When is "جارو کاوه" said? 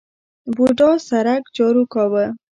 1.55-2.25